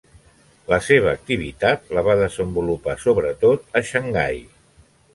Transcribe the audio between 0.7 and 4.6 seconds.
La seva activitat la va desenvolupar sobretot a Xangai.